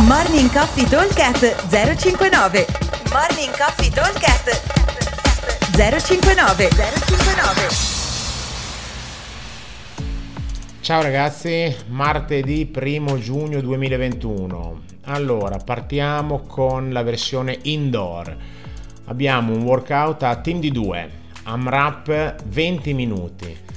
[0.00, 2.66] Morning Coffee Talkcast 059
[3.12, 4.48] Morning Coffee Talkcast
[5.76, 7.68] 059 059
[10.80, 14.80] Ciao ragazzi, martedì 1 giugno 2021.
[15.02, 18.34] Allora, partiamo con la versione indoor.
[19.04, 21.10] Abbiamo un workout a team di 2,
[21.44, 23.71] AMRAP 20 minuti.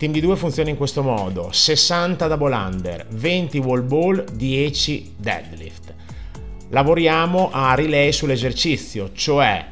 [0.00, 5.92] Team di 2 funziona in questo modo: 60 double under, 20 wall ball, 10 deadlift.
[6.70, 9.62] Lavoriamo a relay sull'esercizio, cioè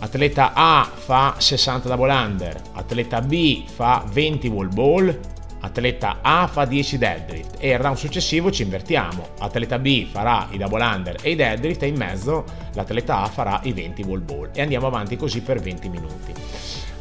[0.00, 5.18] atleta A fa 60 double under, atleta B fa 20 wall ball,
[5.60, 9.28] atleta A fa 10 deadlift e il round successivo ci invertiamo.
[9.38, 13.60] Atleta B farà i double under e i deadlift e in mezzo l'atleta A farà
[13.62, 16.34] i 20 wall ball e andiamo avanti così per 20 minuti.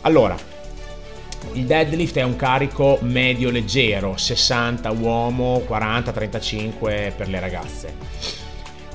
[0.04, 0.61] Allora,
[1.54, 7.96] il deadlift è un carico medio leggero, 60 uomo, 40-35 per le ragazze.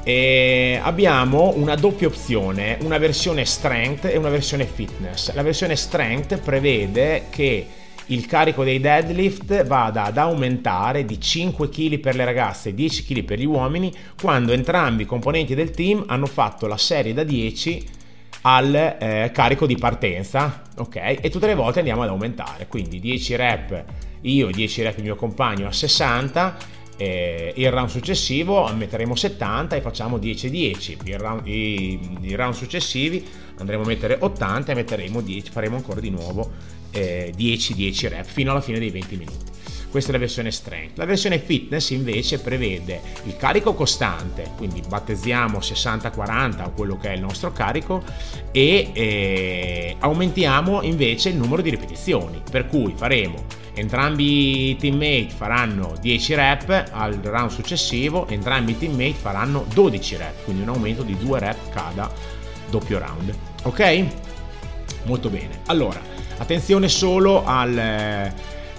[0.02, 5.34] E abbiamo una doppia opzione, una versione strength e una versione fitness.
[5.34, 7.66] La versione strength prevede che
[8.06, 13.04] il carico dei deadlift vada ad aumentare di 5 kg per le ragazze e 10
[13.04, 17.24] kg per gli uomini quando entrambi i componenti del team hanno fatto la serie da
[17.24, 17.84] 10
[18.48, 21.18] al eh, carico di partenza, ok?
[21.20, 23.84] E tutte le volte andiamo ad aumentare, quindi 10 rep
[24.20, 26.56] io, 10 rep il mio compagno a 60,
[26.96, 32.54] eh, il round successivo metteremo 70 e facciamo 10 10, il round, i, i round
[32.54, 33.24] successivi
[33.58, 36.52] andremo a mettere 80 e metteremo 10, faremo ancora di nuovo
[36.92, 39.44] eh, 10 10 rep fino alla fine dei 20 minuti.
[39.90, 40.98] Questa è la versione strength.
[40.98, 47.14] La versione fitness invece prevede il carico costante, quindi battezziamo 60-40 o quello che è
[47.14, 48.02] il nostro carico
[48.52, 53.44] e eh, aumentiamo invece il numero di ripetizioni, per cui faremo
[53.76, 60.44] entrambi i teammate faranno 10 rep al round successivo, entrambi i teammate faranno 12 rep,
[60.44, 62.10] quindi un aumento di 2 rep cada
[62.70, 63.34] doppio round.
[63.62, 64.04] Ok?
[65.04, 65.60] Molto bene.
[65.66, 66.00] Allora,
[66.38, 68.32] attenzione solo al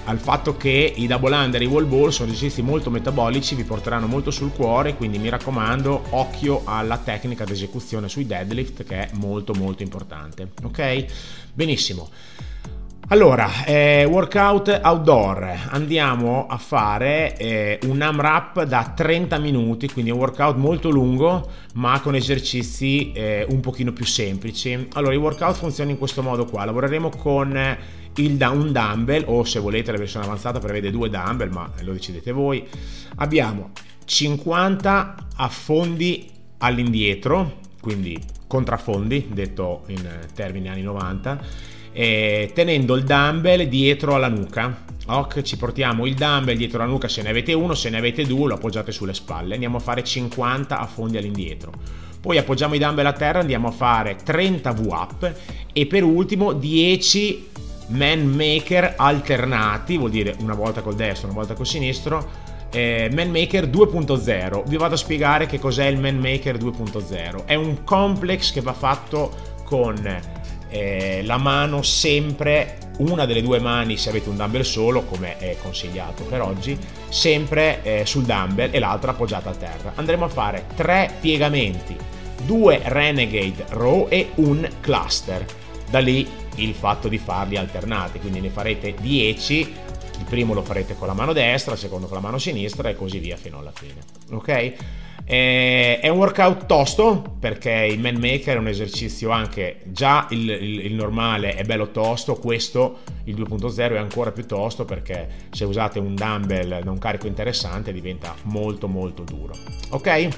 [0.08, 3.66] al fatto che i double under e i wall ball sono esercizi molto metabolici, vi
[3.66, 9.10] porteranno molto sul cuore, quindi mi raccomando, occhio alla tecnica d'esecuzione sui deadlift che è
[9.16, 10.52] molto molto importante.
[10.64, 11.06] Ok?
[11.54, 12.10] Benissimo.
[13.10, 20.18] Allora, eh, workout outdoor, andiamo a fare eh, un AMRAP da 30 minuti, quindi un
[20.18, 24.90] workout molto lungo ma con esercizi eh, un pochino più semplici.
[24.92, 27.78] Allora, il workout funziona in questo modo qua, lavoreremo con
[28.16, 32.34] il, un dumbbell o se volete la versione avanzata prevede due dumbbell ma lo decidete
[32.34, 32.68] voi.
[33.16, 33.70] Abbiamo
[34.04, 44.14] 50 affondi all'indietro, quindi contraffondi, detto in termini anni 90 eh, tenendo il dumbbell dietro
[44.14, 44.86] alla nuca.
[45.08, 48.24] Ok, ci portiamo il dumbbell dietro la nuca se ne avete uno, se ne avete
[48.24, 49.56] due lo appoggiate sulle spalle.
[49.56, 51.72] Andiamo a fare 50 affondi all'indietro.
[52.22, 55.34] Poi appoggiamo i dumbbell a terra, andiamo a fare 30 V-up
[55.74, 57.48] e per ultimo 10
[57.88, 62.46] man maker alternati, vuol dire una volta col destro, una volta col sinistro.
[62.70, 67.56] Eh, man Maker 2.0 vi vado a spiegare che cos'è il Man Maker 2.0 è
[67.56, 69.32] un complex che va fatto
[69.64, 69.96] con
[70.70, 75.56] eh, la mano sempre, una delle due mani se avete un dumbbell solo, come è
[75.62, 76.78] consigliato per oggi,
[77.10, 79.94] sempre eh, sul dumbbell e l'altra appoggiata a terra.
[79.96, 81.96] Andremo a fare tre piegamenti,
[82.46, 85.46] due Renegade Row e un cluster.
[85.90, 89.74] Da lì il fatto di farli alternati, quindi ne farete 10,
[90.20, 92.96] il primo lo farete con la mano destra, il secondo con la mano sinistra e
[92.96, 94.02] così via fino alla fine.
[94.32, 94.74] Ok?
[95.30, 100.50] Eh, è un workout tosto perché il man maker è un esercizio anche già il,
[100.50, 105.66] il, il, normale è bello tosto, questo il 2.0 è ancora più tosto perché se
[105.66, 109.54] usate un dumbbell da un carico interessante diventa molto molto duro.
[109.90, 110.30] Ok?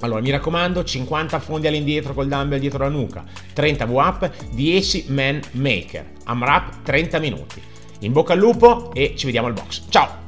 [0.00, 5.40] Allora mi raccomando 50 fondi all'indietro col dumbbell dietro la nuca, 30 V-up, 10 man
[5.52, 7.62] maker, AMRAP 30 minuti.
[8.00, 9.84] In bocca al lupo e ci vediamo al box.
[9.88, 10.27] Ciao!